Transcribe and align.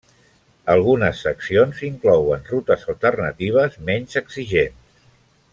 Algunes 0.75 1.19
seccions 1.25 1.83
inclouen 1.89 2.49
rutes 2.49 2.89
alternatives 2.95 3.79
menys 3.91 4.21
exigents. 4.27 5.01